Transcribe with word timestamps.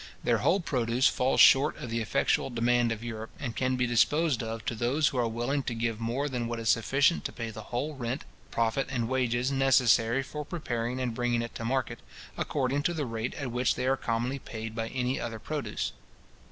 Their 0.23 0.39
whole 0.39 0.59
produce 0.61 1.07
falls 1.07 1.39
short 1.39 1.77
of 1.77 1.91
the 1.91 2.01
effectual 2.01 2.49
demand 2.49 2.91
of 2.91 3.03
Europe, 3.03 3.29
and 3.39 3.55
can 3.55 3.75
be 3.75 3.85
disposed 3.85 4.41
of 4.41 4.65
to 4.65 4.73
those 4.73 5.09
who 5.09 5.19
are 5.19 5.27
willing 5.27 5.61
to 5.61 5.75
give 5.75 5.99
more 5.99 6.27
than 6.27 6.47
what 6.47 6.59
is 6.59 6.69
sufficient 6.69 7.23
to 7.25 7.31
pay 7.31 7.51
the 7.51 7.61
whole 7.69 7.93
rent, 7.93 8.23
profit, 8.49 8.87
and 8.89 9.07
wages, 9.07 9.51
necessary 9.51 10.23
for 10.23 10.43
preparing 10.43 10.99
and 10.99 11.13
bringing 11.13 11.43
it 11.43 11.53
to 11.53 11.63
market, 11.65 11.99
according 12.35 12.81
to 12.81 12.95
the 12.95 13.05
rate 13.05 13.35
at 13.35 13.51
which 13.51 13.75
they 13.75 13.85
are 13.85 13.95
commonly 13.95 14.39
paid 14.39 14.73
by 14.73 14.87
any 14.87 15.19
other 15.19 15.37
produce. 15.37 15.91